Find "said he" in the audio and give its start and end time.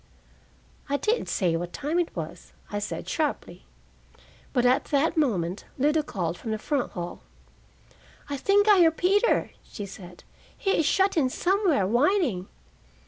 9.85-10.71